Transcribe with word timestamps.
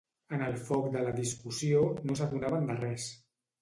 En 0.37 0.45
el 0.45 0.55
foc 0.69 0.87
de 0.95 1.05
la 1.09 1.13
discussió 1.21 1.87
no 2.01 2.19
s'adonaven 2.23 2.71
de 2.75 2.83
res. 2.85 3.11